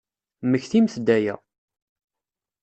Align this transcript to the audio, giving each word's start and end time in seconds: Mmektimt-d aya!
Mmektimt-d 0.45 1.07
aya! 1.17 1.35